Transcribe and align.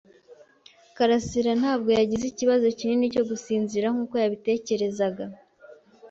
karasira 0.95 1.51
ntabwo 1.61 1.89
yagize 1.99 2.25
ikibazo 2.27 2.65
kinini 2.79 3.05
cyo 3.13 3.23
gusinzira 3.29 3.87
nkuko 3.93 4.15
yabitekerezaga. 4.23 5.23